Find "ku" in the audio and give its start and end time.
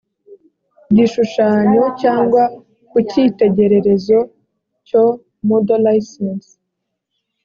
2.89-2.97